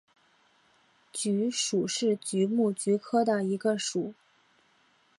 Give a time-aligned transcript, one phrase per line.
[1.13, 4.15] 菊属是菊目菊科的一个属。